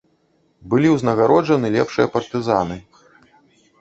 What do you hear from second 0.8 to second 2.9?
ўзнагароджаны лепшыя партызаны.